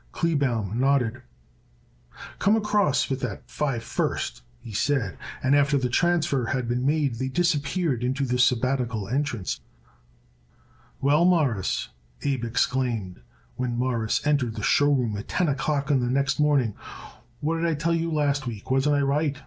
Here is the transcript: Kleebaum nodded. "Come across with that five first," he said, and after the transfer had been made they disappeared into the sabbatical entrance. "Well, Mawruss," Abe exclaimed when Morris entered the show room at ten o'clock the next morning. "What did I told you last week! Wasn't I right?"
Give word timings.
Kleebaum 0.13 0.79
nodded. 0.79 1.21
"Come 2.39 2.55
across 2.55 3.07
with 3.07 3.19
that 3.19 3.47
five 3.47 3.83
first," 3.83 4.41
he 4.59 4.73
said, 4.73 5.15
and 5.43 5.55
after 5.55 5.77
the 5.77 5.89
transfer 5.89 6.47
had 6.47 6.67
been 6.67 6.87
made 6.87 7.19
they 7.19 7.27
disappeared 7.27 8.03
into 8.03 8.25
the 8.25 8.39
sabbatical 8.39 9.07
entrance. 9.07 9.61
"Well, 11.01 11.23
Mawruss," 11.23 11.89
Abe 12.23 12.45
exclaimed 12.45 13.19
when 13.57 13.77
Morris 13.77 14.25
entered 14.25 14.55
the 14.55 14.63
show 14.63 14.91
room 14.91 15.15
at 15.17 15.27
ten 15.27 15.47
o'clock 15.47 15.89
the 15.89 15.93
next 15.97 16.39
morning. 16.39 16.73
"What 17.39 17.57
did 17.57 17.67
I 17.67 17.75
told 17.75 17.97
you 17.99 18.11
last 18.11 18.47
week! 18.47 18.71
Wasn't 18.71 18.95
I 18.95 19.01
right?" 19.01 19.37